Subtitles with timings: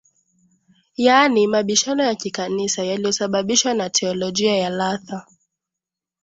[0.97, 5.25] yaani mabishano ya Kikanisa yaliyosababishwa na teolojia ya Luther